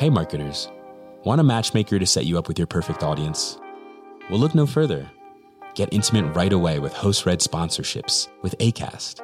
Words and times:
Hey, 0.00 0.08
marketers. 0.08 0.70
Want 1.24 1.42
a 1.42 1.44
matchmaker 1.44 1.98
to 1.98 2.06
set 2.06 2.24
you 2.24 2.38
up 2.38 2.48
with 2.48 2.56
your 2.56 2.66
perfect 2.66 3.02
audience? 3.02 3.58
Well, 4.30 4.40
look 4.40 4.54
no 4.54 4.64
further. 4.64 5.10
Get 5.74 5.92
intimate 5.92 6.34
right 6.34 6.54
away 6.54 6.78
with 6.78 6.94
host 6.94 7.26
read 7.26 7.40
sponsorships 7.40 8.28
with 8.40 8.56
ACAST. 8.60 9.20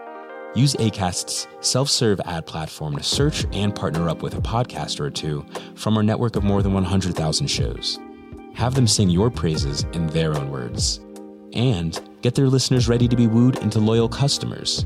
Use 0.54 0.74
ACAST's 0.74 1.48
self 1.66 1.88
serve 1.88 2.20
ad 2.26 2.44
platform 2.44 2.94
to 2.98 3.02
search 3.02 3.46
and 3.54 3.74
partner 3.74 4.10
up 4.10 4.20
with 4.20 4.34
a 4.34 4.42
podcaster 4.42 5.00
or 5.00 5.10
two 5.10 5.46
from 5.76 5.96
our 5.96 6.02
network 6.02 6.36
of 6.36 6.44
more 6.44 6.62
than 6.62 6.74
100,000 6.74 7.46
shows. 7.46 7.98
Have 8.52 8.74
them 8.74 8.86
sing 8.86 9.08
your 9.08 9.30
praises 9.30 9.86
in 9.94 10.08
their 10.08 10.34
own 10.34 10.50
words. 10.50 11.00
And 11.54 11.98
get 12.20 12.34
their 12.34 12.48
listeners 12.48 12.86
ready 12.86 13.08
to 13.08 13.16
be 13.16 13.28
wooed 13.28 13.56
into 13.60 13.78
loyal 13.78 14.10
customers. 14.10 14.84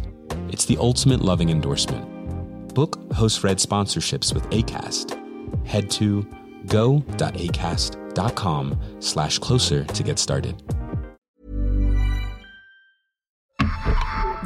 It's 0.50 0.66
the 0.66 0.78
ultimate 0.78 1.20
loving 1.20 1.50
endorsement. 1.50 2.74
Book 2.76 3.12
host 3.12 3.42
read 3.42 3.56
sponsorships 3.56 4.32
with 4.32 4.48
ACAST. 4.50 5.19
Head 5.64 5.90
to 5.92 6.26
go.acast.com 6.66 8.78
slash 9.00 9.38
closer 9.38 9.84
to 9.84 10.02
get 10.02 10.18
started. 10.18 10.62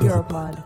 Europod. 0.01 0.63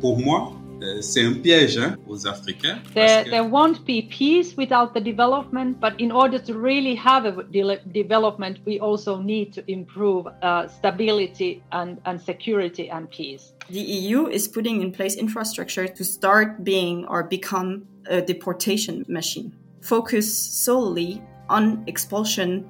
Pour 0.00 0.16
moi, 0.16 0.59
c'est 1.00 1.24
un 1.24 1.34
piège 1.34 1.78
hein, 1.78 1.96
aux 2.08 2.26
Africains. 2.26 2.78
There, 2.94 3.24
there 3.24 3.44
won't 3.44 3.84
be 3.86 4.02
peace 4.02 4.56
without 4.56 4.94
the 4.94 5.00
development, 5.00 5.80
but 5.80 5.92
in 5.98 6.10
order 6.10 6.38
to 6.38 6.54
really 6.54 6.94
have 6.94 7.24
a 7.26 7.42
de 7.42 7.78
development, 7.92 8.58
we 8.66 8.78
also 8.80 9.20
need 9.20 9.52
to 9.52 9.62
improve 9.66 10.26
uh, 10.42 10.68
stability 10.68 11.62
and, 11.72 11.98
and 12.04 12.20
security 12.20 12.88
and 12.90 13.10
peace. 13.10 13.52
The 13.68 13.80
EU 13.80 14.26
is 14.26 14.48
putting 14.48 14.80
in 14.80 14.92
place 14.92 15.16
infrastructure 15.16 15.86
to 15.86 16.04
start 16.04 16.64
being 16.64 17.06
or 17.06 17.22
become 17.22 17.86
a 18.06 18.20
deportation 18.20 19.04
machine, 19.08 19.54
focus 19.82 20.26
solely 20.34 21.22
on 21.48 21.84
expulsion 21.86 22.68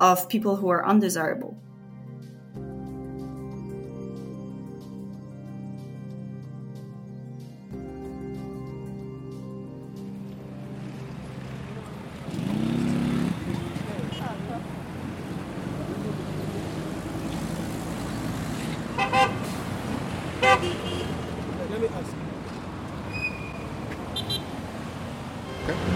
of 0.00 0.28
people 0.28 0.56
who 0.56 0.68
are 0.68 0.84
undesirable. 0.86 1.56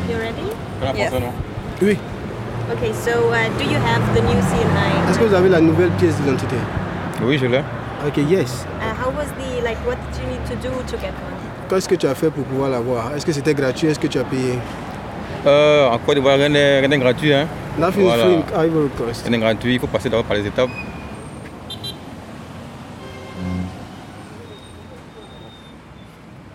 You 0.08 0.18
ready? 0.18 0.98
Yes. 0.98 1.12
Oui. 1.82 1.98
Okay, 2.72 2.92
so 2.94 3.30
uh, 3.30 3.48
do 3.58 3.64
you 3.64 3.78
have 3.78 4.02
the 4.14 4.22
new 4.22 4.40
CNI? 4.40 5.10
Est-ce 5.10 5.18
que 5.18 5.24
vous 5.24 5.34
avez 5.34 5.48
la 5.48 5.60
nouvelle 5.60 5.90
pièce 5.90 6.16
d'identité? 6.16 6.56
Oui, 7.22 7.38
je 7.38 7.46
l'ai. 7.46 7.62
Ok, 8.06 8.16
yes. 8.28 8.66
Uh, 8.80 8.94
how 9.02 9.10
was 9.10 9.26
the 9.38 9.62
like? 9.62 9.78
What 9.86 9.96
did 10.12 10.22
you 10.22 10.28
need 10.30 10.44
to 10.46 10.56
do 10.56 10.70
to 10.70 10.96
get 10.98 11.12
one? 11.12 11.34
Qu'est-ce 11.68 11.88
que 11.88 11.94
tu 11.94 12.06
as 12.06 12.14
fait 12.14 12.30
pour 12.30 12.44
pouvoir 12.44 12.70
l'avoir? 12.70 13.14
Est-ce 13.14 13.24
que 13.26 13.32
c'était 13.32 13.54
gratuit? 13.54 13.88
Est-ce 13.88 13.98
que 13.98 14.06
tu 14.06 14.18
as 14.18 14.24
payé? 14.24 14.58
Euh, 15.46 15.88
en 15.90 15.98
Côte 15.98 16.14
d'Ivoire, 16.16 16.36
rien 16.36 16.48
n'est 16.48 16.98
gratuit. 16.98 17.32
Hein. 17.34 17.46
Nothing 17.78 18.02
is 18.02 18.04
Voilà. 18.06 18.24
free 18.24 18.34
in 18.56 18.64
Ivory 18.66 18.88
Coast. 18.96 19.22
Rien 19.22 19.30
n'est 19.32 19.38
gratuit, 19.44 19.74
il 19.74 19.80
faut 19.80 19.86
passer 19.86 20.08
d'abord 20.08 20.24
par 20.24 20.36
les 20.36 20.46
étapes. 20.46 20.70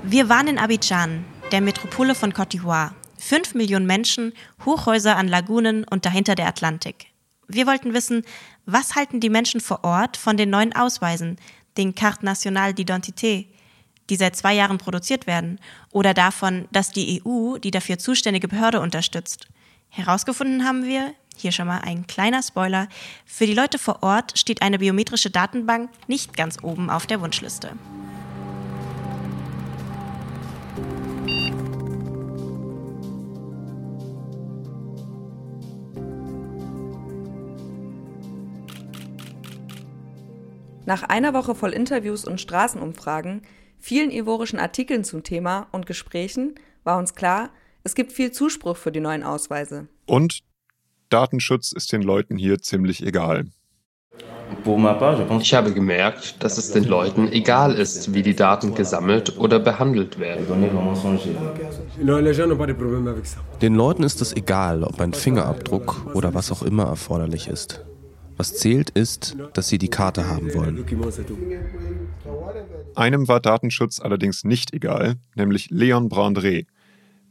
Wir 0.03 0.29
waren 0.29 0.47
in 0.47 0.57
Abidjan, 0.57 1.23
der 1.51 1.61
Metropole 1.61 2.13
von 2.13 2.31
Côte 2.31 2.49
d'Ivoire. 2.51 2.91
Fünf 3.19 3.53
Millionen 3.53 3.85
Menschen, 3.85 4.33
Hochhäuser 4.65 5.17
an 5.17 5.27
Lagunen 5.27 5.83
und 5.83 6.05
dahinter 6.05 6.35
der 6.35 6.47
Atlantik. 6.47 7.07
Wir 7.47 7.67
wollten 7.67 7.93
wissen, 7.93 8.23
was 8.65 8.95
halten 8.95 9.19
die 9.19 9.29
Menschen 9.29 9.59
vor 9.59 9.83
Ort 9.83 10.17
von 10.17 10.37
den 10.37 10.49
neuen 10.49 10.73
Ausweisen, 10.73 11.37
den 11.77 11.95
Carte 11.95 12.23
Nationale 12.23 12.73
d'Identité, 12.73 13.47
die 14.09 14.15
seit 14.15 14.35
zwei 14.35 14.53
Jahren 14.53 14.77
produziert 14.77 15.27
werden, 15.27 15.59
oder 15.91 16.13
davon, 16.13 16.67
dass 16.71 16.91
die 16.91 17.21
EU 17.25 17.57
die 17.57 17.71
dafür 17.71 17.97
zuständige 17.97 18.47
Behörde 18.47 18.79
unterstützt. 18.79 19.47
Herausgefunden 19.89 20.65
haben 20.65 20.85
wir, 20.85 21.13
hier 21.35 21.51
schon 21.51 21.67
mal 21.67 21.79
ein 21.79 22.07
kleiner 22.07 22.41
Spoiler, 22.43 22.87
für 23.25 23.45
die 23.45 23.53
Leute 23.53 23.79
vor 23.79 24.03
Ort 24.03 24.37
steht 24.37 24.61
eine 24.61 24.79
biometrische 24.79 25.29
Datenbank 25.29 25.89
nicht 26.07 26.37
ganz 26.37 26.57
oben 26.63 26.89
auf 26.89 27.07
der 27.07 27.21
Wunschliste. 27.21 27.71
Nach 40.89 41.03
einer 41.03 41.35
Woche 41.35 41.53
voll 41.53 41.73
Interviews 41.73 42.25
und 42.25 42.41
Straßenumfragen, 42.41 43.43
vielen 43.77 44.09
ivorischen 44.09 44.57
Artikeln 44.57 45.03
zum 45.03 45.21
Thema 45.21 45.67
und 45.71 45.85
Gesprächen 45.85 46.55
war 46.83 46.97
uns 46.97 47.13
klar, 47.13 47.51
es 47.83 47.93
gibt 47.93 48.11
viel 48.11 48.31
Zuspruch 48.31 48.75
für 48.75 48.91
die 48.91 48.99
neuen 48.99 49.21
Ausweise. 49.21 49.87
Und 50.07 50.39
Datenschutz 51.09 51.73
ist 51.73 51.91
den 51.91 52.01
Leuten 52.01 52.37
hier 52.37 52.57
ziemlich 52.57 53.05
egal. 53.05 53.45
Ich 55.41 55.53
habe 55.53 55.73
gemerkt, 55.73 56.43
dass 56.43 56.57
es 56.57 56.71
den 56.71 56.85
Leuten 56.85 57.31
egal 57.31 57.75
ist, 57.75 58.15
wie 58.15 58.23
die 58.23 58.35
Daten 58.35 58.73
gesammelt 58.73 59.37
oder 59.37 59.59
behandelt 59.59 60.17
werden. 60.17 60.47
Den 63.61 63.75
Leuten 63.75 64.01
ist 64.01 64.21
es 64.21 64.35
egal, 64.35 64.83
ob 64.83 64.99
ein 64.99 65.13
Fingerabdruck 65.13 66.15
oder 66.15 66.33
was 66.33 66.51
auch 66.51 66.63
immer 66.63 66.85
erforderlich 66.85 67.47
ist. 67.47 67.85
Was 68.39 68.53
zählt 68.53 68.89
ist, 68.91 69.35
dass 69.53 69.67
sie 69.67 69.77
die 69.77 69.89
Karte 69.89 70.29
haben 70.29 70.53
wollen. 70.53 70.85
Einem 72.95 73.27
war 73.27 73.41
Datenschutz 73.41 73.99
allerdings 73.99 74.45
nicht 74.45 74.73
egal, 74.73 75.17
nämlich 75.35 75.69
Leon 75.71 76.07
Brandré. 76.07 76.65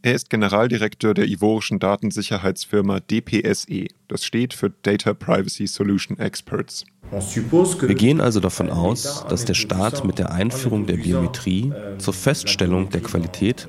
Er 0.03 0.14
ist 0.14 0.31
Generaldirektor 0.31 1.12
der 1.12 1.26
ivorischen 1.26 1.81
Datensicherheitsfirma 1.81 3.00
DPSE. 3.00 3.88
Das 4.06 4.25
steht 4.25 4.54
für 4.54 4.70
Data 4.82 5.12
Privacy 5.12 5.66
Solution 5.66 6.19
Experts. 6.19 6.84
Wir 7.10 7.94
gehen 7.94 8.20
also 8.20 8.38
davon 8.38 8.70
aus, 8.70 9.25
dass 9.28 9.44
der 9.44 9.54
Staat 9.54 10.04
mit 10.04 10.19
der 10.19 10.31
Einführung 10.31 10.87
der 10.87 10.98
Biometrie 10.98 11.72
zur 11.98 12.14
Feststellung 12.14 12.91
der 12.91 13.00
Qualität 13.00 13.69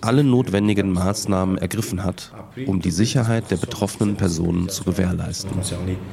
alle 0.00 0.24
notwendigen 0.24 0.90
Maßnahmen 0.90 1.58
ergriffen 1.58 2.02
hat, 2.02 2.32
um 2.66 2.80
die 2.80 2.90
Sicherheit 2.90 3.50
der 3.50 3.56
betroffenen 3.56 4.16
Personen 4.16 4.68
zu 4.68 4.84
gewährleisten. 4.84 5.52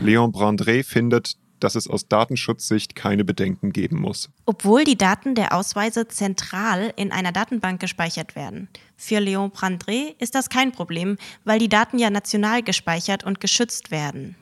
Leon 0.02 0.32
Brandré 0.32 0.84
findet, 0.84 1.38
dass 1.60 1.76
es 1.76 1.88
aus 1.88 2.08
Datenschutzsicht 2.08 2.96
keine 2.96 3.24
Bedenken 3.24 3.72
geben 3.72 4.00
muss. 4.00 4.30
Obwohl 4.46 4.84
die 4.84 4.98
Daten 4.98 5.36
der 5.36 5.54
Ausweise 5.54 6.08
zentral 6.08 6.94
in 6.96 7.12
einer 7.12 7.32
Datenbank 7.32 7.80
gespeichert 7.80 8.36
werden. 8.36 8.68
Für 8.96 9.18
Léon 9.18 9.52
Prandré 9.52 10.16
ist 10.20 10.36
das 10.36 10.50
kein 10.50 10.72
Problem, 10.72 11.18
weil 11.46 11.60
die 11.60 11.70
Daten 11.70 12.00
ja 12.00 12.10
national 12.10 12.64
gespeichert 12.64 13.24
und 13.24 13.40
geschützt 13.40 13.92
werden. 13.92 14.36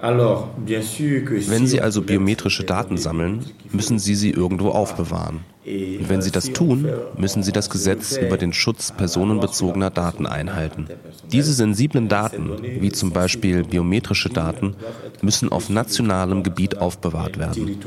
Wenn 0.00 1.66
Sie 1.66 1.80
also 1.80 2.02
biometrische 2.02 2.64
Daten 2.64 2.98
sammeln, 2.98 3.46
müssen 3.70 3.98
Sie 3.98 4.14
sie 4.14 4.30
irgendwo 4.30 4.70
aufbewahren. 4.70 5.40
Und 5.66 6.08
wenn 6.08 6.20
Sie 6.20 6.30
das 6.30 6.52
tun, 6.52 6.86
müssen 7.16 7.42
Sie 7.42 7.52
das 7.52 7.70
Gesetz 7.70 8.16
über 8.16 8.36
den 8.36 8.52
Schutz 8.52 8.92
personenbezogener 8.92 9.90
Daten 9.90 10.26
einhalten. 10.26 10.88
Diese 11.32 11.54
sensiblen 11.54 12.08
Daten, 12.08 12.50
wie 12.80 12.92
zum 12.92 13.12
Beispiel 13.12 13.64
biometrische 13.64 14.28
Daten, 14.28 14.76
müssen 15.22 15.50
auf 15.50 15.70
nationalem 15.70 16.42
Gebiet 16.42 16.78
aufbewahrt 16.78 17.38
werden. 17.38 17.78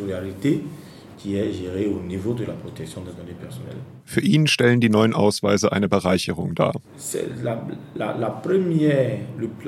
Für 4.05 4.21
ihn 4.21 4.47
stellen 4.47 4.79
die 4.79 4.89
neuen 4.89 5.13
Ausweise 5.13 5.71
eine 5.71 5.89
Bereicherung 5.89 6.55
dar. 6.55 6.73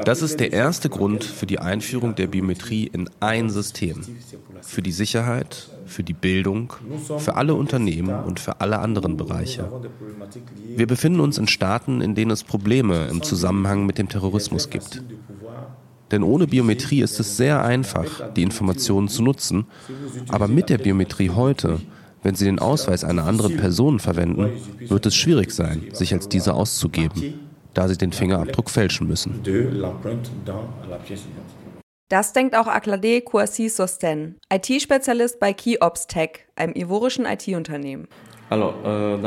Das 0.05 0.21
ist 0.21 0.39
der 0.39 0.53
erste 0.53 0.89
Grund 0.89 1.23
für 1.23 1.45
die 1.45 1.59
Einführung 1.59 2.15
der 2.15 2.27
Biometrie 2.27 2.89
in 2.91 3.09
ein 3.19 3.49
System. 3.49 4.01
Für 4.61 4.81
die 4.81 4.91
Sicherheit, 4.91 5.69
für 5.89 6.03
die 6.03 6.13
Bildung, 6.13 6.73
für 7.17 7.35
alle 7.35 7.55
Unternehmen 7.55 8.23
und 8.23 8.39
für 8.39 8.61
alle 8.61 8.79
anderen 8.79 9.17
Bereiche. 9.17 9.69
Wir 10.75 10.87
befinden 10.87 11.19
uns 11.19 11.37
in 11.37 11.47
Staaten, 11.47 12.01
in 12.01 12.15
denen 12.15 12.31
es 12.31 12.43
Probleme 12.43 13.07
im 13.07 13.21
Zusammenhang 13.23 13.85
mit 13.85 13.97
dem 13.97 14.07
Terrorismus 14.07 14.69
gibt. 14.69 15.01
Denn 16.11 16.23
ohne 16.23 16.47
Biometrie 16.47 17.01
ist 17.01 17.19
es 17.19 17.37
sehr 17.37 17.63
einfach, 17.63 18.33
die 18.33 18.43
Informationen 18.43 19.07
zu 19.07 19.21
nutzen. 19.21 19.65
Aber 20.29 20.47
mit 20.47 20.69
der 20.69 20.77
Biometrie 20.77 21.29
heute, 21.29 21.79
wenn 22.23 22.35
Sie 22.35 22.45
den 22.45 22.59
Ausweis 22.59 23.03
einer 23.03 23.25
anderen 23.25 23.57
Person 23.57 23.99
verwenden, 23.99 24.49
wird 24.87 25.05
es 25.05 25.15
schwierig 25.15 25.51
sein, 25.51 25.83
sich 25.93 26.13
als 26.13 26.27
diese 26.27 26.53
auszugeben, 26.53 27.35
da 27.73 27.87
Sie 27.87 27.97
den 27.97 28.11
Fingerabdruck 28.11 28.69
fälschen 28.69 29.07
müssen. 29.07 29.39
Das 32.09 32.33
denkt 32.33 32.55
auch 32.55 32.65
Aklade 32.65 33.21
Kouassi 33.21 33.69
Sosten, 33.69 34.37
IT-Spezialist 34.51 35.39
bei 35.39 35.53
KeyOps 35.53 36.07
Tech, 36.07 36.39
einem 36.55 36.73
ivorischen 36.73 37.27
IT-Unternehmen. 37.27 38.07
Euh, 38.51 39.17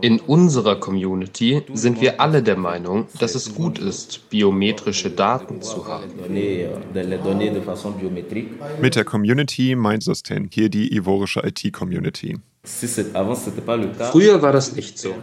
In 0.00 0.18
unserer 0.18 0.80
Community 0.80 1.62
sind 1.72 2.00
wir 2.00 2.20
alle 2.20 2.42
der 2.42 2.56
Meinung, 2.56 3.06
dass 3.20 3.36
es 3.36 3.54
gut 3.54 3.78
ist, 3.78 4.28
biometrische 4.28 5.10
Daten 5.10 5.62
zu 5.62 5.86
haben. 5.86 6.10
Mit 8.80 8.96
der 8.96 9.04
Community 9.04 9.76
meint 9.76 10.02
Sosten 10.02 10.50
hier 10.52 10.68
die 10.68 10.92
ivorische 10.96 11.44
IT-Community. 11.46 12.38
Früher 12.64 14.42
war 14.42 14.52
das 14.52 14.74
nicht 14.74 14.98
so. 14.98 15.14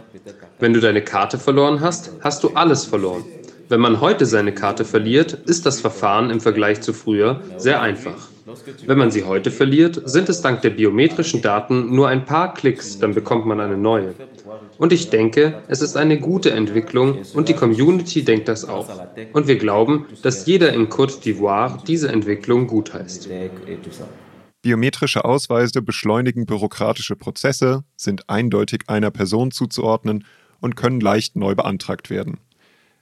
Wenn 0.58 0.72
du 0.72 0.80
deine 0.80 1.02
Karte 1.02 1.38
verloren 1.38 1.80
hast, 1.82 2.12
hast 2.22 2.42
du 2.44 2.48
alles 2.54 2.86
verloren. 2.86 3.24
Wenn 3.70 3.80
man 3.80 4.00
heute 4.00 4.26
seine 4.26 4.52
Karte 4.52 4.84
verliert, 4.84 5.32
ist 5.32 5.64
das 5.64 5.80
Verfahren 5.80 6.30
im 6.30 6.40
Vergleich 6.40 6.80
zu 6.80 6.92
früher 6.92 7.40
sehr 7.56 7.80
einfach. 7.80 8.26
Wenn 8.84 8.98
man 8.98 9.12
sie 9.12 9.22
heute 9.22 9.52
verliert, 9.52 10.02
sind 10.06 10.28
es 10.28 10.42
dank 10.42 10.62
der 10.62 10.70
biometrischen 10.70 11.40
Daten 11.40 11.94
nur 11.94 12.08
ein 12.08 12.24
paar 12.24 12.52
Klicks, 12.52 12.98
dann 12.98 13.14
bekommt 13.14 13.46
man 13.46 13.60
eine 13.60 13.76
neue. 13.76 14.12
Und 14.76 14.92
ich 14.92 15.10
denke, 15.10 15.62
es 15.68 15.82
ist 15.82 15.96
eine 15.96 16.18
gute 16.18 16.50
Entwicklung 16.50 17.20
und 17.32 17.48
die 17.48 17.54
Community 17.54 18.24
denkt 18.24 18.48
das 18.48 18.68
auch. 18.68 18.88
Und 19.34 19.46
wir 19.46 19.56
glauben, 19.56 20.06
dass 20.24 20.46
jeder 20.46 20.72
in 20.72 20.88
Côte 20.88 21.22
d'Ivoire 21.22 21.84
diese 21.84 22.08
Entwicklung 22.08 22.66
gutheißt. 22.66 23.28
Biometrische 24.62 25.24
Ausweise 25.24 25.80
beschleunigen 25.80 26.44
bürokratische 26.44 27.14
Prozesse, 27.14 27.84
sind 27.96 28.28
eindeutig 28.28 28.88
einer 28.88 29.12
Person 29.12 29.52
zuzuordnen 29.52 30.24
und 30.58 30.74
können 30.74 30.98
leicht 30.98 31.36
neu 31.36 31.54
beantragt 31.54 32.10
werden. 32.10 32.40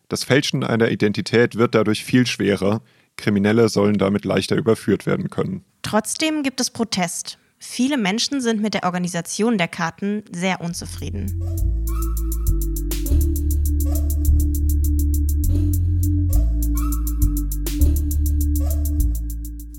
Das 0.08 0.24
Fälschen 0.24 0.64
einer 0.64 0.90
Identität 0.90 1.56
wird 1.56 1.74
dadurch 1.74 2.02
viel 2.02 2.26
schwerer, 2.26 2.80
Kriminelle 3.16 3.68
sollen 3.68 3.98
damit 3.98 4.24
leichter 4.24 4.56
überführt 4.56 5.04
werden 5.04 5.28
können. 5.28 5.64
Trotzdem 5.82 6.42
gibt 6.42 6.62
es 6.62 6.70
Protest. 6.70 7.38
Viele 7.58 7.98
Menschen 7.98 8.40
sind 8.40 8.62
mit 8.62 8.72
der 8.72 8.84
Organisation 8.84 9.58
der 9.58 9.68
Karten 9.68 10.22
sehr 10.32 10.62
unzufrieden. 10.62 11.42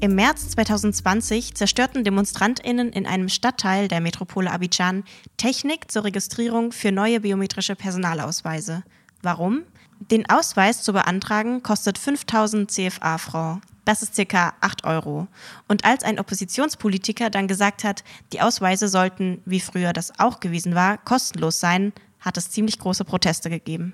Im 0.02 0.16
März 0.16 0.50
2020 0.50 1.56
zerstörten 1.56 2.04
Demonstrantinnen 2.04 2.94
in 2.94 3.08
einem 3.08 3.30
Stadtteil 3.30 3.88
der 3.88 4.00
Metropole 4.00 4.52
Abidjan 4.52 5.04
Technik 5.38 5.90
zur 5.90 6.04
Registrierung 6.04 6.72
für 6.72 6.92
neue 6.92 7.22
biometrische 7.22 7.76
Personalausweise. 7.76 8.84
Warum? 9.24 9.64
Den 10.00 10.30
Ausweis 10.30 10.82
zu 10.82 10.94
beantragen 10.94 11.62
kostet 11.62 11.98
5000 11.98 12.72
CFA-Franc. 12.72 13.62
Das 13.84 14.02
ist 14.02 14.16
circa 14.16 14.54
8 14.62 14.86
Euro. 14.86 15.28
Und 15.68 15.84
als 15.84 16.04
ein 16.04 16.20
Oppositionspolitiker 16.20 17.30
dann 17.30 17.48
gesagt 17.48 17.84
hat, 17.84 18.04
die 18.32 18.40
Ausweise 18.40 18.88
sollten, 18.88 19.42
wie 19.46 19.60
früher 19.60 19.94
das 19.94 20.14
auch 20.20 20.40
gewesen 20.40 20.74
war, 20.74 20.98
kostenlos 20.98 21.60
sein, 21.60 21.92
hat 22.20 22.38
es 22.38 22.50
ziemlich 22.50 22.80
große 22.80 23.04
Proteste 23.04 23.50
gegeben. 23.50 23.94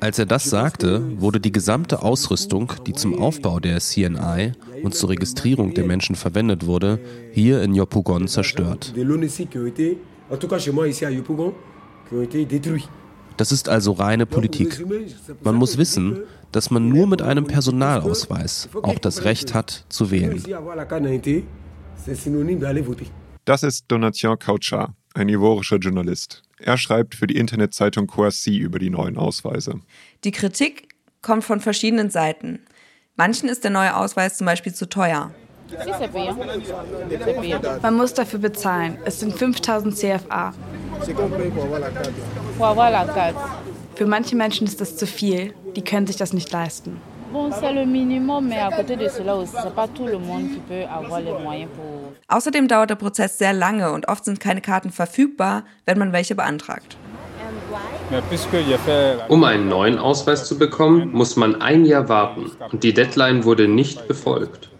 Als 0.00 0.18
er 0.18 0.26
das 0.26 0.44
sagte, 0.44 1.20
wurde 1.20 1.40
die 1.40 1.52
gesamte 1.52 2.02
Ausrüstung, 2.02 2.72
die 2.86 2.94
zum 2.94 3.20
Aufbau 3.20 3.60
der 3.60 3.80
CNI 3.80 4.52
und 4.82 4.94
zur 4.94 5.10
Registrierung 5.10 5.74
der 5.74 5.84
Menschen 5.84 6.16
verwendet 6.16 6.64
wurde, 6.66 6.98
hier 7.32 7.62
in 7.62 7.74
Yopougon 7.74 8.26
zerstört. 8.28 8.94
Das 13.36 13.52
ist 13.52 13.68
also 13.68 13.92
reine 13.92 14.26
Politik. 14.26 14.84
Man 15.42 15.54
muss 15.54 15.78
wissen, 15.78 16.22
dass 16.52 16.70
man 16.70 16.88
nur 16.88 17.06
mit 17.06 17.22
einem 17.22 17.46
Personalausweis 17.46 18.68
auch 18.82 18.98
das 18.98 19.24
Recht 19.24 19.54
hat, 19.54 19.84
zu 19.88 20.10
wählen. 20.10 20.42
Das 23.44 23.62
ist 23.62 23.84
Donatien 23.88 24.38
Couchard, 24.38 24.90
ein 25.14 25.28
ivorischer 25.28 25.76
Journalist. 25.76 26.42
Er 26.58 26.76
schreibt 26.76 27.14
für 27.14 27.26
die 27.26 27.36
Internetzeitung 27.36 28.06
Coassi 28.06 28.58
über 28.58 28.78
die 28.78 28.90
neuen 28.90 29.16
Ausweise. 29.16 29.80
Die 30.24 30.32
Kritik 30.32 30.88
kommt 31.22 31.44
von 31.44 31.60
verschiedenen 31.60 32.10
Seiten. 32.10 32.60
Manchen 33.16 33.48
ist 33.48 33.64
der 33.64 33.70
neue 33.70 33.96
Ausweis 33.96 34.36
zum 34.36 34.46
Beispiel 34.46 34.74
zu 34.74 34.88
teuer. 34.88 35.30
Man 37.82 37.94
muss 37.94 38.14
dafür 38.14 38.38
bezahlen. 38.40 38.98
Es 39.04 39.20
sind 39.20 39.32
5000 39.32 39.96
CFA. 39.96 40.52
Für 43.94 44.06
manche 44.06 44.36
Menschen 44.36 44.66
ist 44.66 44.80
das 44.80 44.96
zu 44.96 45.06
viel. 45.06 45.54
Die 45.76 45.82
können 45.82 46.06
sich 46.06 46.16
das 46.16 46.32
nicht 46.32 46.50
leisten. 46.52 47.00
Außerdem 52.28 52.68
dauert 52.68 52.90
der 52.90 52.94
Prozess 52.96 53.38
sehr 53.38 53.52
lange 53.52 53.92
und 53.92 54.08
oft 54.08 54.24
sind 54.24 54.40
keine 54.40 54.60
Karten 54.60 54.90
verfügbar, 54.90 55.64
wenn 55.86 55.98
man 55.98 56.12
welche 56.12 56.34
beantragt. 56.34 56.96
Um 59.28 59.44
einen 59.44 59.68
neuen 59.68 59.98
Ausweis 59.98 60.48
zu 60.48 60.58
bekommen, 60.58 61.12
muss 61.12 61.36
man 61.36 61.62
ein 61.62 61.84
Jahr 61.84 62.08
warten 62.08 62.50
und 62.72 62.82
die 62.82 62.92
Deadline 62.92 63.44
wurde 63.44 63.68
nicht 63.68 64.08
befolgt. 64.08 64.70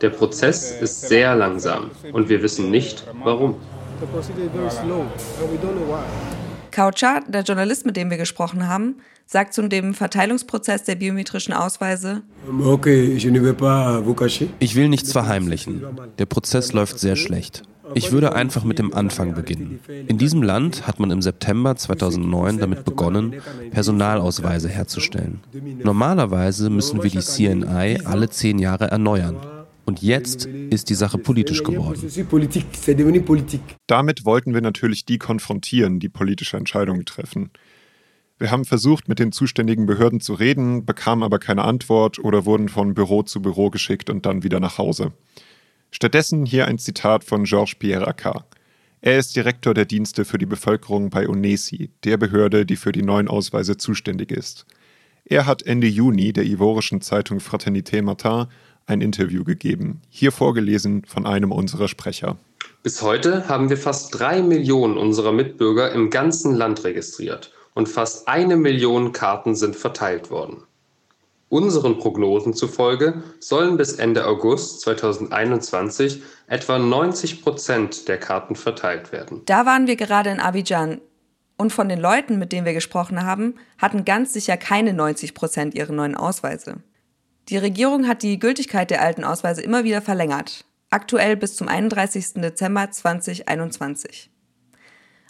Der 0.00 0.10
Prozess 0.10 0.70
ist 0.70 1.08
sehr 1.08 1.34
langsam 1.34 1.90
und 2.12 2.28
wir 2.28 2.42
wissen 2.42 2.70
nicht, 2.70 3.04
warum. 3.24 3.56
Kaucha, 6.70 7.20
der 7.20 7.42
Journalist, 7.42 7.86
mit 7.86 7.96
dem 7.96 8.10
wir 8.10 8.18
gesprochen 8.18 8.68
haben, 8.68 8.96
sagt 9.24 9.54
zu 9.54 9.66
dem 9.66 9.94
Verteilungsprozess 9.94 10.84
der 10.84 10.96
biometrischen 10.96 11.54
Ausweise, 11.54 12.22
ich 14.58 14.76
will 14.76 14.88
nichts 14.88 15.12
verheimlichen. 15.12 15.82
Der 16.18 16.26
Prozess 16.26 16.72
läuft 16.72 16.98
sehr 16.98 17.16
schlecht. 17.16 17.62
Ich 17.94 18.12
würde 18.12 18.34
einfach 18.34 18.64
mit 18.64 18.78
dem 18.78 18.92
Anfang 18.92 19.34
beginnen. 19.34 19.78
In 20.08 20.18
diesem 20.18 20.42
Land 20.42 20.86
hat 20.86 20.98
man 21.00 21.10
im 21.10 21.22
September 21.22 21.76
2009 21.76 22.58
damit 22.58 22.84
begonnen, 22.84 23.36
Personalausweise 23.70 24.68
herzustellen. 24.68 25.40
Normalerweise 25.82 26.68
müssen 26.68 27.02
wir 27.02 27.10
die 27.10 27.20
CNI 27.20 28.00
alle 28.04 28.28
zehn 28.28 28.58
Jahre 28.58 28.90
erneuern. 28.90 29.36
Und 29.86 30.02
jetzt 30.02 30.46
ist 30.46 30.90
die 30.90 30.94
Sache 30.94 31.16
politisch 31.16 31.62
geworden. 31.62 32.00
Damit 33.86 34.24
wollten 34.24 34.52
wir 34.52 34.60
natürlich 34.60 35.04
die 35.04 35.18
konfrontieren, 35.18 36.00
die 36.00 36.08
politische 36.08 36.56
Entscheidungen 36.56 37.06
treffen. 37.06 37.50
Wir 38.38 38.50
haben 38.50 38.64
versucht, 38.64 39.08
mit 39.08 39.18
den 39.18 39.32
zuständigen 39.32 39.86
Behörden 39.86 40.20
zu 40.20 40.34
reden, 40.34 40.84
bekamen 40.84 41.22
aber 41.22 41.38
keine 41.38 41.64
Antwort 41.64 42.18
oder 42.18 42.44
wurden 42.44 42.68
von 42.68 42.92
Büro 42.92 43.22
zu 43.22 43.40
Büro 43.40 43.70
geschickt 43.70 44.10
und 44.10 44.26
dann 44.26 44.42
wieder 44.42 44.60
nach 44.60 44.76
Hause. 44.76 45.12
Stattdessen 45.90 46.44
hier 46.44 46.66
ein 46.66 46.78
Zitat 46.78 47.24
von 47.24 47.44
Georges 47.44 47.76
Pierre 47.76 48.06
Accard. 48.06 48.44
Er 49.00 49.18
ist 49.18 49.36
Direktor 49.36 49.72
der 49.72 49.84
Dienste 49.84 50.24
für 50.24 50.36
die 50.36 50.46
Bevölkerung 50.46 51.10
bei 51.10 51.28
UNESI, 51.28 51.90
der 52.04 52.16
Behörde, 52.16 52.66
die 52.66 52.76
für 52.76 52.92
die 52.92 53.02
neuen 53.02 53.28
Ausweise 53.28 53.76
zuständig 53.76 54.32
ist. 54.32 54.66
Er 55.24 55.46
hat 55.46 55.62
Ende 55.62 55.86
Juni 55.86 56.32
der 56.32 56.44
ivorischen 56.44 57.00
Zeitung 57.00 57.38
Fraternité 57.38 58.02
Matin 58.02 58.46
ein 58.86 59.00
Interview 59.00 59.44
gegeben, 59.44 60.00
hier 60.08 60.32
vorgelesen 60.32 61.04
von 61.04 61.26
einem 61.26 61.52
unserer 61.52 61.88
Sprecher. 61.88 62.36
Bis 62.82 63.02
heute 63.02 63.48
haben 63.48 63.68
wir 63.68 63.76
fast 63.76 64.18
drei 64.18 64.42
Millionen 64.42 64.96
unserer 64.96 65.32
Mitbürger 65.32 65.92
im 65.92 66.10
ganzen 66.10 66.54
Land 66.54 66.84
registriert 66.84 67.52
und 67.74 67.88
fast 67.88 68.28
eine 68.28 68.56
Million 68.56 69.12
Karten 69.12 69.54
sind 69.54 69.76
verteilt 69.76 70.30
worden. 70.30 70.62
Unseren 71.48 71.98
Prognosen 71.98 72.54
zufolge 72.54 73.22
sollen 73.38 73.76
bis 73.76 73.92
Ende 73.92 74.26
August 74.26 74.80
2021 74.80 76.22
etwa 76.48 76.78
90 76.78 77.42
Prozent 77.42 78.08
der 78.08 78.18
Karten 78.18 78.56
verteilt 78.56 79.12
werden. 79.12 79.42
Da 79.46 79.64
waren 79.64 79.86
wir 79.86 79.96
gerade 79.96 80.30
in 80.30 80.40
Abidjan. 80.40 81.00
Und 81.56 81.72
von 81.72 81.88
den 81.88 82.00
Leuten, 82.00 82.38
mit 82.38 82.52
denen 82.52 82.66
wir 82.66 82.74
gesprochen 82.74 83.24
haben, 83.24 83.54
hatten 83.78 84.04
ganz 84.04 84.32
sicher 84.32 84.56
keine 84.56 84.92
90 84.92 85.34
Prozent 85.34 85.74
ihre 85.74 85.92
neuen 85.92 86.16
Ausweise. 86.16 86.82
Die 87.48 87.58
Regierung 87.58 88.08
hat 88.08 88.24
die 88.24 88.40
Gültigkeit 88.40 88.90
der 88.90 89.02
alten 89.02 89.22
Ausweise 89.22 89.62
immer 89.62 89.84
wieder 89.84 90.02
verlängert, 90.02 90.64
aktuell 90.90 91.36
bis 91.36 91.54
zum 91.54 91.68
31. 91.68 92.34
Dezember 92.42 92.90
2021. 92.90 94.30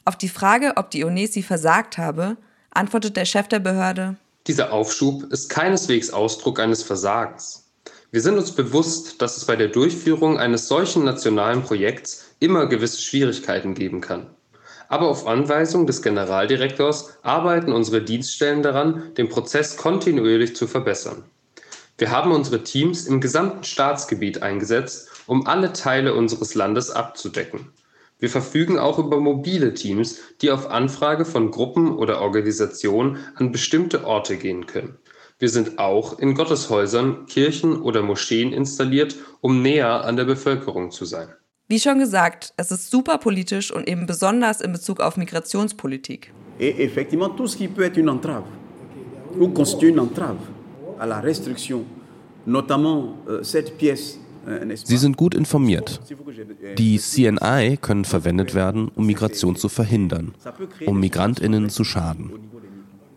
Auf 0.06 0.16
die 0.16 0.30
Frage, 0.30 0.72
ob 0.76 0.90
die 0.90 1.04
UNESI 1.04 1.42
versagt 1.42 1.98
habe, 1.98 2.38
antwortet 2.70 3.18
der 3.18 3.26
Chef 3.26 3.48
der 3.48 3.58
Behörde, 3.58 4.16
dieser 4.46 4.72
Aufschub 4.72 5.24
ist 5.32 5.50
keineswegs 5.50 6.10
Ausdruck 6.10 6.60
eines 6.60 6.84
Versagens. 6.84 7.68
Wir 8.12 8.20
sind 8.22 8.38
uns 8.38 8.52
bewusst, 8.52 9.20
dass 9.20 9.36
es 9.36 9.44
bei 9.44 9.56
der 9.56 9.68
Durchführung 9.68 10.38
eines 10.38 10.68
solchen 10.68 11.04
nationalen 11.04 11.64
Projekts 11.64 12.30
immer 12.38 12.66
gewisse 12.66 13.02
Schwierigkeiten 13.02 13.74
geben 13.74 14.00
kann. 14.00 14.28
Aber 14.88 15.08
auf 15.08 15.26
Anweisung 15.26 15.86
des 15.86 16.00
Generaldirektors 16.00 17.18
arbeiten 17.22 17.72
unsere 17.72 18.00
Dienststellen 18.02 18.62
daran, 18.62 19.12
den 19.16 19.28
Prozess 19.28 19.76
kontinuierlich 19.76 20.54
zu 20.54 20.68
verbessern. 20.68 21.24
Wir 21.98 22.10
haben 22.10 22.32
unsere 22.32 22.62
Teams 22.62 23.06
im 23.06 23.22
gesamten 23.22 23.64
Staatsgebiet 23.64 24.42
eingesetzt, 24.42 25.08
um 25.26 25.46
alle 25.46 25.72
Teile 25.72 26.14
unseres 26.14 26.54
Landes 26.54 26.90
abzudecken. 26.90 27.72
Wir 28.18 28.28
verfügen 28.28 28.78
auch 28.78 28.98
über 28.98 29.18
mobile 29.18 29.72
Teams, 29.72 30.20
die 30.42 30.50
auf 30.50 30.70
Anfrage 30.70 31.24
von 31.24 31.50
Gruppen 31.50 31.96
oder 31.96 32.20
Organisationen 32.20 33.18
an 33.34 33.50
bestimmte 33.50 34.04
Orte 34.04 34.36
gehen 34.36 34.66
können. 34.66 34.98
Wir 35.38 35.48
sind 35.48 35.78
auch 35.78 36.18
in 36.18 36.34
Gotteshäusern, 36.34 37.26
Kirchen 37.26 37.80
oder 37.80 38.02
Moscheen 38.02 38.52
installiert, 38.52 39.16
um 39.40 39.62
näher 39.62 40.04
an 40.04 40.16
der 40.16 40.24
Bevölkerung 40.24 40.90
zu 40.90 41.04
sein. 41.06 41.28
Wie 41.68 41.80
schon 41.80 41.98
gesagt, 41.98 42.52
es 42.56 42.70
ist 42.70 42.90
super 42.90 43.18
politisch 43.18 43.70
und 43.70 43.88
eben 43.88 44.06
besonders 44.06 44.60
in 44.60 44.72
Bezug 44.72 45.00
auf 45.00 45.16
Migrationspolitik. 45.16 46.32
Et 46.58 46.78
effectivement, 46.78 47.36
tout 47.36 47.48
ce 47.48 47.56
qui 47.56 47.68
peut 47.68 47.84
être 47.84 47.98
une 47.98 48.10
entrave 48.10 48.44
ou 49.38 49.48
constituer 49.48 49.90
une 49.90 50.00
entrave 50.00 50.38
à 50.98 51.06
la 51.06 51.20
restriction, 51.20 51.84
notamment 52.46 53.16
euh, 53.28 53.42
cette 53.42 53.76
pièce 53.76 54.18
euh, 54.48 54.76
Sie 54.84 54.96
sind 54.96 55.16
gut 55.16 55.34
informiert. 55.34 56.00
Die 56.78 56.98
CNI 56.98 57.78
können 57.78 58.04
verwendet 58.04 58.54
werden, 58.54 58.90
um 58.94 59.04
Migration 59.06 59.56
zu 59.56 59.68
verhindern, 59.68 60.34
um 60.86 61.00
Migrantinnen 61.00 61.68
zu 61.68 61.82
schaden. 61.82 62.30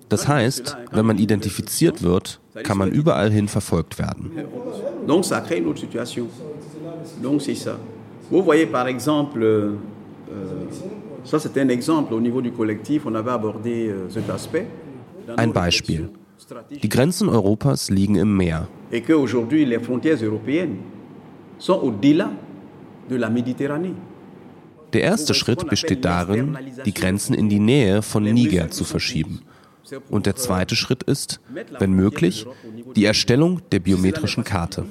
Das 0.09 0.27
heißt, 0.27 0.75
wenn 0.91 1.05
man 1.05 1.19
identifiziert 1.19 2.01
wird, 2.01 2.39
kann 2.63 2.79
man 2.79 2.89
überall 2.91 3.29
hin 3.31 3.47
verfolgt 3.47 3.99
werden. 3.99 4.31
Donc 5.05 5.23
ça 5.23 5.41
crée 5.41 5.59
une 5.59 5.67
autre 5.67 5.79
situation. 5.81 6.27
Donc 7.21 7.41
c'est 7.43 7.55
ça. 7.55 7.77
Vous 8.31 8.41
voyez 8.43 8.65
par 8.65 8.87
exemple, 8.87 9.43
euh, 9.43 9.75
ça 11.23 11.39
c'est 11.39 11.55
un 11.59 11.69
exemple 11.69 12.13
au 12.15 12.19
niveau 12.19 12.41
du 12.41 12.51
collectif, 12.51 13.05
on 13.05 13.13
avait 13.13 13.31
abordé 13.31 13.89
euh, 13.89 14.09
cet 14.09 14.29
aspect. 14.31 14.65
Ein 15.37 15.53
Beispiel. 15.53 16.09
Die 16.69 16.89
Grenzen 16.89 17.29
Europas 17.29 17.89
liegen 17.89 18.15
im 18.15 18.35
Meer. 18.37 18.67
Der 24.93 25.01
erste 25.01 25.33
Schritt 25.33 25.69
besteht 25.69 26.05
darin, 26.05 26.57
die 26.85 26.93
Grenzen 26.93 27.33
in 27.33 27.49
die 27.49 27.59
Nähe 27.59 28.01
von 28.01 28.23
Niger 28.23 28.71
zu 28.71 28.83
verschieben. 28.83 29.41
Und 30.09 30.25
der 30.25 30.35
zweite 30.35 30.75
Schritt 30.75 31.03
ist, 31.03 31.39
wenn 31.79 31.93
möglich, 31.93 32.45
die 32.95 33.05
Erstellung 33.05 33.61
der 33.71 33.79
biometrischen 33.79 34.43
Karte. 34.43 34.85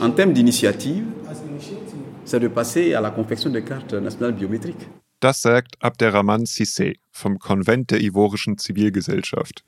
En 0.00 0.14
termes 0.14 0.34
d'initiative, 0.34 1.04
c'est 2.24 2.40
de 2.40 2.48
passer 2.48 2.94
à 2.94 3.00
la 3.00 3.10
confection 3.10 3.50
de 3.50 3.60
cartes 3.60 3.94
nationales 3.94 4.34
biométriques. 4.34 4.86
Das 5.20 5.40
sagt 5.40 5.76
Abderrahman 5.80 6.44
Cissé 6.44 6.96
vom 7.10 7.38
Konvent 7.38 7.90
der 7.90 8.02
Ivorischen 8.02 8.58
Zivilgesellschaft. 8.58 9.64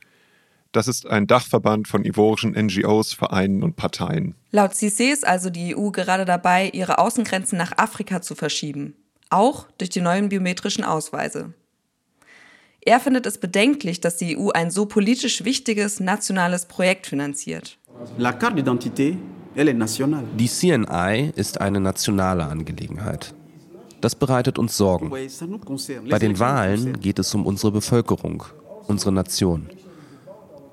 Das 0.76 0.88
ist 0.88 1.06
ein 1.06 1.26
Dachverband 1.26 1.88
von 1.88 2.04
ivorischen 2.04 2.52
NGOs, 2.52 3.14
Vereinen 3.14 3.62
und 3.62 3.76
Parteien. 3.76 4.34
Laut 4.50 4.72
Cissé 4.72 5.10
ist 5.10 5.26
also 5.26 5.48
die 5.48 5.74
EU 5.74 5.88
gerade 5.88 6.26
dabei, 6.26 6.68
ihre 6.68 6.98
Außengrenzen 6.98 7.56
nach 7.56 7.78
Afrika 7.78 8.20
zu 8.20 8.34
verschieben. 8.34 8.94
Auch 9.30 9.68
durch 9.78 9.88
die 9.88 10.02
neuen 10.02 10.28
biometrischen 10.28 10.84
Ausweise. 10.84 11.54
Er 12.82 13.00
findet 13.00 13.24
es 13.24 13.38
bedenklich, 13.38 14.02
dass 14.02 14.18
die 14.18 14.36
EU 14.36 14.50
ein 14.50 14.70
so 14.70 14.84
politisch 14.84 15.44
wichtiges 15.44 15.98
nationales 15.98 16.66
Projekt 16.66 17.06
finanziert. 17.06 17.78
La 18.18 18.34
carte 18.34 18.56
d'identité, 18.60 19.16
elle 19.54 19.70
est 19.70 19.78
nationale. 19.78 20.26
Die 20.36 20.46
CNI 20.46 21.32
ist 21.36 21.58
eine 21.58 21.80
nationale 21.80 22.44
Angelegenheit. 22.44 23.32
Das 24.02 24.14
bereitet 24.14 24.58
uns 24.58 24.76
Sorgen. 24.76 25.08
Bei 26.10 26.18
den 26.18 26.38
Wahlen 26.38 27.00
geht 27.00 27.18
es 27.18 27.34
um 27.34 27.46
unsere 27.46 27.72
Bevölkerung, 27.72 28.44
unsere 28.88 29.12
Nation. 29.12 29.70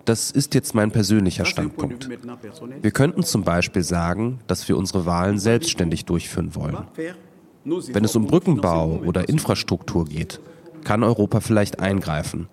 Das 0.05 0.31
ist 0.31 0.53
jetzt 0.53 0.75
mein 0.75 0.91
persönlicher 0.91 1.45
Standpunkt. 1.45 2.09
Wir 2.81 2.91
könnten 2.91 3.23
zum 3.23 3.43
Beispiel 3.43 3.83
sagen, 3.83 4.39
dass 4.47 4.67
wir 4.67 4.77
unsere 4.77 5.05
Wahlen 5.05 5.39
selbstständig 5.39 6.05
durchführen 6.05 6.55
wollen. 6.55 6.77
Wenn 7.63 8.03
es 8.03 8.15
um 8.15 8.27
Brückenbau 8.27 9.01
oder 9.05 9.29
Infrastruktur 9.29 10.05
geht, 10.05 10.41
kann 10.83 11.03
Europa 11.03 11.39
vielleicht 11.39 11.79
eingreifen. 11.79 12.47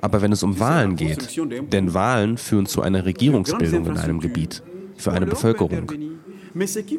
Aber 0.00 0.22
wenn 0.22 0.30
es 0.30 0.42
um 0.42 0.60
Wahlen 0.60 0.94
geht, 0.94 1.36
denn 1.72 1.94
Wahlen 1.94 2.36
führen 2.36 2.66
zu 2.66 2.82
einer 2.82 3.04
Regierungsbildung 3.04 3.86
in 3.86 3.96
einem 3.96 4.20
Gebiet, 4.20 4.62
für 4.96 5.12
eine 5.12 5.26
Bevölkerung. 5.26 5.90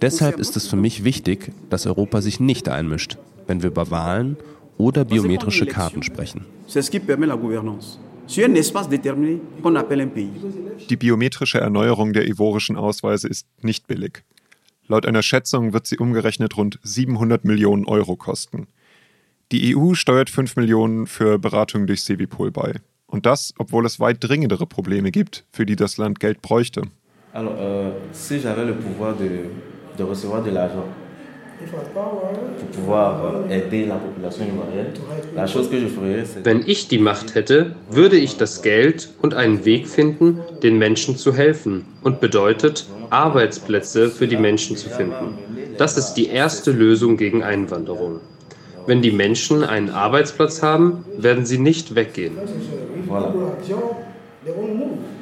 Deshalb 0.02 0.40
ist 0.40 0.58
es 0.58 0.68
für 0.68 0.76
mich 0.76 1.04
wichtig, 1.04 1.52
dass 1.70 1.86
Europa 1.88 2.22
sich 2.22 2.40
nicht 2.40 2.70
einmischt, 2.70 3.18
wenn 3.48 3.64
wir 3.64 3.70
über 3.70 3.90
Wahlen 3.90 4.38
oder 4.78 5.06
biometrische 5.06 5.66
Karten 5.66 6.04
sprechen. 6.04 6.46
C'est 6.68 6.82
ce 6.84 6.92
qui 6.92 7.00
permet 7.00 7.30
la 7.30 7.36
gouvernance. 7.36 7.98
Sur 8.28 8.46
un 8.46 8.56
espace 8.56 8.90
déterminé 8.90 9.40
qu'on 9.64 9.76
appelle 9.76 10.02
un 10.02 10.08
pays. 10.08 10.30
Die 10.90 10.98
biometrische 10.98 11.60
Erneuerung 11.60 12.12
der 12.12 12.28
ivorischen 12.28 12.76
Ausweise 12.76 13.28
ist 13.28 13.48
nicht 13.62 13.88
billig. 13.88 14.24
Laut 14.90 15.06
einer 15.06 15.22
Schätzung 15.22 15.72
wird 15.72 15.88
sie 15.88 15.98
umgerechnet 15.98 16.58
rund 16.58 16.78
700 16.84 17.46
Millionen 17.46 17.86
Euro 17.86 18.18
kosten. 18.18 18.68
Die 19.54 19.76
EU 19.76 19.94
steuert 19.94 20.30
5 20.30 20.58
Millionen 20.58 21.08
für 21.08 21.40
Beratung 21.40 21.88
durch 21.88 22.04
Sevipol 22.04 22.52
bei. 22.52 22.74
Und 23.06 23.26
das, 23.26 23.54
obwohl 23.58 23.86
es 23.86 24.00
weit 24.02 24.18
dringendere 24.20 24.66
Probleme 24.66 25.12
gibt, 25.12 25.46
für 25.54 25.66
die 25.66 25.78
das 25.78 25.98
Land 25.98 26.20
Geld 26.20 26.42
bräuchte. 26.42 26.82
Alors, 27.34 27.56
euh, 27.58 27.92
si 28.12 28.40
j'avais 28.40 28.66
le 28.66 28.76
pouvoir 28.76 29.16
de, 29.16 29.50
de 29.98 30.04
recevoir 30.04 30.44
de 30.44 30.52
l'argent 30.52 30.88
pour 31.66 32.68
pouvoir 32.68 33.24
euh, 33.26 33.50
aider 33.50 33.86
la 33.86 33.96
population 33.96 34.46
ivoirienne, 34.46 34.94
la 35.36 35.48
chose 35.48 35.70
que 35.70 35.80
je 35.80 35.88
ferais, 35.88 36.24
c'est... 36.26 36.46
Wenn 36.46 36.64
ich 36.66 36.88
die 36.88 37.00
Macht 37.00 37.36
hätte, 37.36 37.76
würde 37.90 38.18
ich 38.18 38.38
das 38.38 38.62
Geld 38.62 39.10
und 39.22 39.34
einen 39.34 39.66
Weg 39.66 39.88
finden, 39.88 40.40
den 40.62 40.78
Menschen 40.78 41.18
zu 41.18 41.34
helfen. 41.34 41.86
Und 42.04 42.20
bedeutet, 42.20 42.86
Arbeitsplätze 43.10 44.10
für 44.10 44.28
die 44.28 44.38
Menschen 44.38 44.78
zu 44.78 44.90
finden. 44.90 45.38
Das 45.78 45.98
ist 45.98 46.14
die 46.14 46.28
erste 46.28 46.72
Lösung 46.72 47.18
gegen 47.18 47.44
Einwanderung. 47.44 48.20
Wenn 48.86 49.02
die 49.02 49.12
Menschen 49.12 49.64
einen 49.64 49.90
Arbeitsplatz 49.90 50.64
haben, 50.64 51.06
werden 51.18 51.46
sie 51.46 51.58
nicht 51.58 51.96
weggehen. 51.96 52.38
Voilà. 53.10 53.34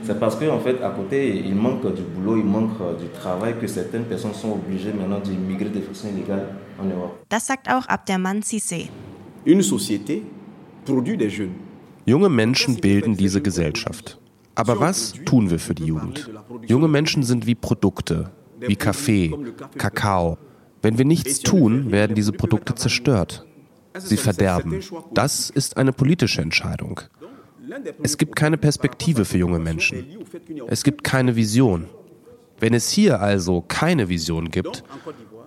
C'est 0.03 0.19
parce 0.19 0.35
qu'en 0.35 0.55
en 0.55 0.59
fait, 0.59 0.81
à 0.81 0.89
côté, 0.91 1.43
il 1.45 1.55
manque 1.55 1.93
du 1.95 2.01
boulot, 2.03 2.37
il 2.37 2.45
manque 2.45 2.77
du 2.99 3.07
travail 3.09 3.55
que 3.59 3.67
certaines 3.67 4.05
personnes 4.05 4.33
sont 4.33 4.51
obligées 4.51 4.93
maintenant 4.93 5.19
d'immigrer 5.19 5.69
de 5.69 5.81
façon 5.81 6.09
illégale 6.09 6.47
en 6.79 6.85
Europe. 6.85 7.25
Das 7.29 7.47
sagt 7.47 7.67
auch 7.67 7.87
Abderman 7.87 8.41
Cissé. 8.43 8.89
Une 9.45 9.61
société 9.61 10.23
produit 10.85 11.17
des 11.17 11.29
jeunes. 11.29 11.53
Junge 12.05 12.29
Menschen 12.29 12.75
bilden 12.75 13.15
diese 13.15 13.41
Gesellschaft. 13.41 14.19
Aber 14.53 14.79
was 14.79 15.13
tun 15.25 15.49
wir 15.49 15.59
für 15.59 15.73
die 15.73 15.85
Jugend? 15.85 16.29
Junge 16.67 16.87
Menschen 16.87 17.23
sind 17.23 17.45
wie 17.47 17.55
Produkte, 17.55 18.31
wie 18.59 18.75
Kaffee, 18.75 19.35
Kakao. 19.77 20.37
Wenn 20.81 20.97
wir 20.97 21.05
nichts 21.05 21.39
tun, 21.39 21.91
werden 21.91 22.15
diese 22.15 22.31
Produkte 22.31 22.75
zerstört. 22.75 23.45
Sie 23.97 24.17
verderben. 24.17 24.79
Das 25.13 25.49
ist 25.49 25.77
eine 25.77 25.93
politische 25.93 26.41
Entscheidung. 26.41 27.01
Es 28.03 28.17
gibt 28.17 28.35
keine 28.35 28.57
Perspektive 28.57 29.25
für 29.25 29.37
junge 29.37 29.59
Menschen. 29.59 30.05
Es 30.67 30.83
gibt 30.83 31.03
keine 31.03 31.35
Vision. 31.35 31.89
Wenn 32.59 32.73
es 32.73 32.89
hier 32.89 33.19
also 33.21 33.63
keine 33.67 34.07
Vision 34.07 34.49
gibt, 34.49 34.83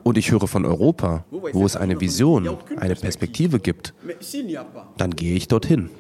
und 0.08 0.16
ich 0.16 0.30
höre 0.30 0.48
von 0.48 0.64
Europa, 0.64 1.24
wo 1.30 1.66
es 1.66 1.76
eine 1.76 2.00
Vision, 2.00 2.56
eine 2.76 2.94
Perspektive 2.94 3.60
gibt, 3.60 3.92
dann 4.96 5.10
gehe 5.10 5.36
ich 5.36 5.48
dorthin. 5.48 5.90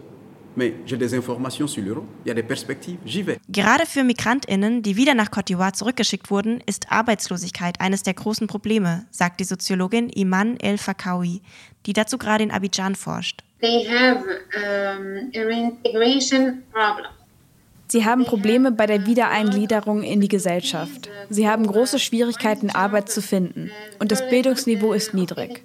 Gerade 3.48 3.86
für 3.86 4.04
Migrantinnen, 4.04 4.82
die 4.82 4.96
wieder 4.96 5.14
nach 5.14 5.30
Côte 5.30 5.46
d'Ivoire 5.46 5.72
zurückgeschickt 5.72 6.30
wurden, 6.30 6.60
ist 6.66 6.90
Arbeitslosigkeit 6.90 7.80
eines 7.80 8.02
der 8.02 8.14
großen 8.14 8.46
Probleme, 8.46 9.06
sagt 9.10 9.40
die 9.40 9.44
Soziologin 9.44 10.08
Iman 10.08 10.56
El 10.58 10.78
Fakawi, 10.78 11.42
die 11.86 11.92
dazu 11.92 12.18
gerade 12.18 12.42
in 12.44 12.50
Abidjan 12.50 12.94
forscht. 12.94 13.44
Sie 17.90 18.04
haben 18.04 18.24
Probleme 18.26 18.70
bei 18.70 18.86
der 18.86 19.06
Wiedereingliederung 19.06 20.02
in 20.02 20.20
die 20.20 20.28
Gesellschaft. 20.28 21.08
Sie 21.30 21.48
haben 21.48 21.66
große 21.66 21.98
Schwierigkeiten, 21.98 22.70
Arbeit 22.70 23.08
zu 23.08 23.22
finden. 23.22 23.70
Und 23.98 24.12
das 24.12 24.28
Bildungsniveau 24.28 24.92
ist 24.92 25.14
niedrig. 25.14 25.62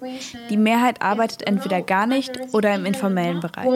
Die 0.48 0.56
Mehrheit 0.56 1.02
arbeitet 1.02 1.46
entweder 1.46 1.82
gar 1.82 2.06
nicht 2.06 2.32
oder 2.52 2.74
im 2.74 2.86
informellen 2.86 3.40
Bereich. 3.40 3.68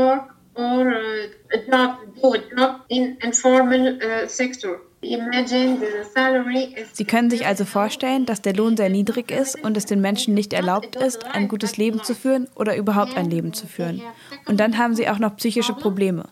Sie 6.93 7.05
können 7.05 7.31
sich 7.31 7.47
also 7.47 7.64
vorstellen, 7.64 8.26
dass 8.26 8.43
der 8.43 8.55
Lohn 8.55 8.76
sehr 8.76 8.88
niedrig 8.88 9.31
ist 9.31 9.62
und 9.62 9.76
es 9.76 9.87
den 9.87 10.00
Menschen 10.00 10.35
nicht 10.35 10.52
erlaubt 10.52 10.97
ist, 10.97 11.25
ein 11.26 11.49
gutes 11.49 11.76
Leben 11.76 12.02
zu 12.02 12.14
führen 12.14 12.49
oder 12.55 12.76
überhaupt 12.76 13.17
ein 13.17 13.31
Leben 13.31 13.52
zu 13.52 13.67
führen. 13.67 14.02
Und 14.47 14.59
dann 14.59 14.76
haben 14.78 14.95
sie 14.95 15.09
auch 15.09 15.19
noch 15.19 15.37
psychische 15.37 15.75
Probleme. 15.75 16.25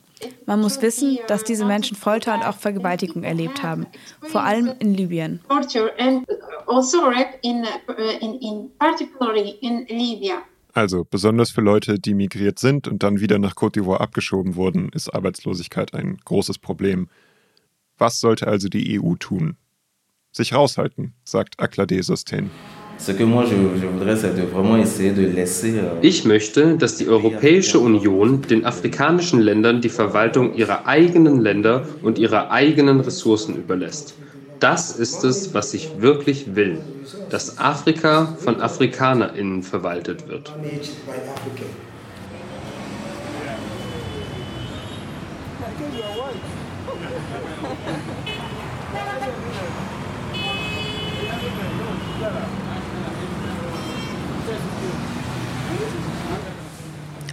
Man 0.47 0.61
muss 0.61 0.81
wissen, 0.83 1.19
dass 1.29 1.45
diese 1.45 1.65
Menschen 1.65 1.97
Folter 1.97 2.35
und 2.35 2.43
auch 2.43 2.57
Vergewaltigung 2.57 3.23
erlebt 3.23 3.63
haben, 3.63 3.87
vor 4.23 4.43
allem 4.43 4.73
in 4.79 4.95
Libyen. 4.95 5.41
Also 10.73 11.07
besonders 11.09 11.51
für 11.51 11.61
Leute, 11.61 11.99
die 11.99 12.15
migriert 12.15 12.59
sind 12.59 12.89
und 12.89 13.03
dann 13.03 13.21
wieder 13.21 13.39
nach 13.39 13.55
Côte 13.55 13.81
d'Ivoire 13.81 14.01
abgeschoben 14.01 14.57
wurden, 14.57 14.91
ist 14.91 15.09
Arbeitslosigkeit 15.09 15.95
ein 15.95 16.19
großes 16.25 16.59
Problem. 16.59 17.09
Was 17.99 18.21
sollte 18.21 18.47
also 18.47 18.69
die 18.69 19.01
EU 19.01 19.15
tun? 19.15 19.57
Sich 20.33 20.53
raushalten, 20.53 21.15
sagt 21.25 21.59
Aclade 21.61 22.03
Sustain. 22.03 22.51
Euh, 22.99 23.23
ich 26.03 26.25
möchte, 26.25 26.77
dass 26.77 26.97
die 26.97 27.09
Europäische 27.09 27.79
Union 27.79 28.43
den 28.43 28.65
afrikanischen 28.65 29.41
Ländern 29.41 29.81
die 29.81 29.89
Verwaltung 29.89 30.55
ihrer 30.55 30.87
eigenen 30.87 31.41
Länder 31.41 31.87
und 32.03 32.19
ihrer 32.19 32.51
eigenen 32.51 33.01
Ressourcen 33.01 33.57
überlässt. 33.57 34.15
Das 34.61 34.97
ist 34.97 35.25
es, 35.25 35.53
was 35.53 35.75
ich 35.75 36.01
wirklich 36.01 36.55
will, 36.55 36.79
dass 37.31 37.59
Afrika 37.59 38.37
von 38.39 38.61
Afrikanerinnen 38.61 39.63
verwaltet 39.63 40.29
wird. 40.29 40.55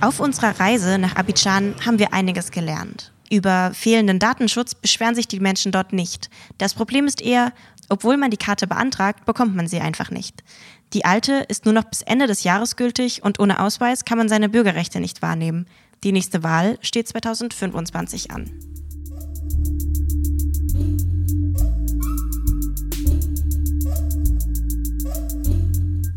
Auf 0.04 0.20
unserer 0.20 0.60
Reise 0.60 0.98
nach 0.98 1.16
Abidjan 1.16 1.76
haben 1.86 1.98
wir 1.98 2.12
einiges 2.12 2.52
gelernt. 2.52 3.14
Über 3.32 3.72
fehlenden 3.74 4.20
Datenschutz 4.20 4.76
beschweren 4.76 5.16
sich 5.16 5.30
die 5.30 5.40
Menschen 5.40 5.72
dort 5.72 5.94
nicht. 5.94 6.30
Das 6.58 6.74
Problem 6.74 7.08
ist 7.08 7.22
eher, 7.22 7.54
obwohl 7.88 8.18
man 8.18 8.30
die 8.30 8.36
Karte 8.36 8.68
beantragt, 8.68 9.24
bekommt 9.24 9.56
man 9.56 9.70
sie 9.70 9.80
einfach 9.80 10.12
nicht. 10.12 10.44
Die 10.92 11.06
alte 11.06 11.46
ist 11.48 11.64
nur 11.64 11.74
noch 11.74 11.86
bis 11.86 12.02
Ende 12.02 12.28
des 12.28 12.44
Jahres 12.44 12.76
gültig 12.76 13.24
und 13.24 13.40
ohne 13.40 13.62
Ausweis 13.62 14.04
kann 14.04 14.18
man 14.18 14.28
seine 14.28 14.50
Bürgerrechte 14.50 15.00
nicht 15.00 15.22
wahrnehmen. 15.22 15.68
Die 16.04 16.12
nächste 16.12 16.44
Wahl 16.44 16.78
steht 16.82 17.08
2025 17.08 18.30
an. 18.32 18.52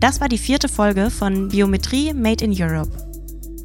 Das 0.01 0.21
war 0.21 0.29
die 0.29 0.39
vierte 0.39 0.69
Folge 0.69 1.11
von 1.11 1.51
Biometrie 1.51 2.13
Made 2.15 2.45
in 2.45 2.53
Europe. 2.61 3.07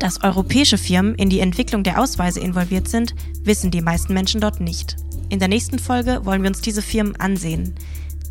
Dass 0.01 0.23
europäische 0.23 0.79
Firmen 0.79 1.13
in 1.13 1.29
die 1.29 1.41
Entwicklung 1.41 1.83
der 1.83 2.01
Ausweise 2.01 2.39
involviert 2.39 2.87
sind, 2.87 3.13
wissen 3.43 3.69
die 3.69 3.81
meisten 3.81 4.15
Menschen 4.15 4.41
dort 4.41 4.59
nicht. 4.59 4.95
In 5.29 5.37
der 5.37 5.47
nächsten 5.47 5.77
Folge 5.77 6.25
wollen 6.25 6.41
wir 6.41 6.49
uns 6.49 6.59
diese 6.59 6.81
Firmen 6.81 7.15
ansehen. 7.17 7.75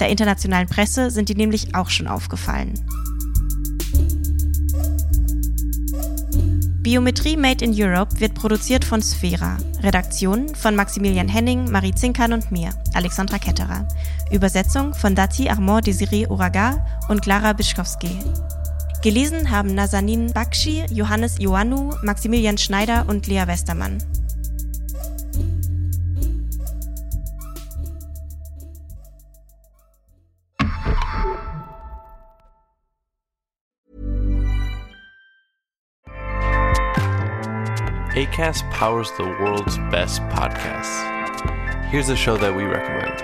Der 0.01 0.09
internationalen 0.09 0.67
Presse 0.67 1.13
sind 1.13 1.29
die 1.29 1.37
nämlich 1.37 1.77
auch 1.77 1.89
schon 1.89 2.09
aufgefallen. 2.09 2.75
Biometrie 6.83 7.37
Made 7.37 7.65
in 7.65 7.73
Europe 7.73 8.19
wird 8.19 8.35
produziert 8.35 8.85
von 8.85 9.01
Sphera. 9.01 9.59
Redaktion 9.81 10.53
von 10.57 10.75
Maximilian 10.75 11.29
Henning, 11.29 11.71
Marie 11.71 11.95
Zinkern 11.95 12.33
und 12.33 12.51
mir, 12.51 12.71
Alexandra 12.95 13.39
Ketterer. 13.39 13.87
Übersetzung 14.33 14.93
von 14.93 15.15
Dati 15.15 15.49
Armand 15.49 15.87
Desiree 15.87 16.27
Uraga 16.27 16.85
und 17.09 17.23
Clara 17.23 17.53
Bischkowski. 17.53 18.19
Gelesen 19.03 19.51
haben 19.51 19.75
Nazanin 19.75 20.31
Bakshi, 20.35 20.85
Johannes 20.91 21.41
Ioannou, 21.41 21.95
Maximilian 22.03 22.59
Schneider 22.59 23.07
und 23.09 23.27
Lea 23.27 23.47
Westermann. 23.47 23.99
ACAST 38.15 38.71
powers 38.71 39.11
the 39.17 39.25
world's 39.25 39.79
best 39.91 40.21
podcasts. 40.29 41.07
Here's 41.91 42.11
a 42.11 42.17
show 42.17 42.37
that 42.37 42.55
we 42.55 42.65
recommend. 42.65 43.23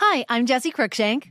Hi, 0.00 0.24
I'm 0.28 0.44
Jesse 0.44 0.72
Cruikshank. 0.72 1.30